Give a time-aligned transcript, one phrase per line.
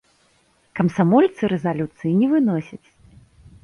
[0.79, 2.85] Камсамольцы рэзалюцыі не выносяць.